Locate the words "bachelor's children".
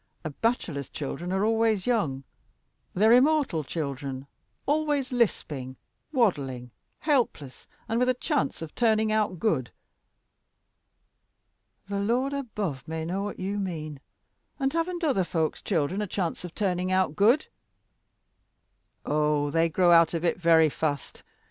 0.31-1.31